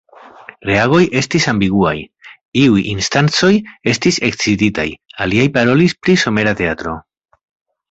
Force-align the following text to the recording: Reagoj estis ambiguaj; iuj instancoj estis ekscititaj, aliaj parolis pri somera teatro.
Reagoj 0.67 1.01
estis 1.19 1.43
ambiguaj; 1.51 1.91
iuj 2.63 2.79
instancoj 2.95 3.51
estis 3.95 4.19
ekscititaj, 4.31 4.89
aliaj 5.27 5.47
parolis 5.59 5.97
pri 6.05 6.19
somera 6.25 6.59
teatro. 6.65 6.99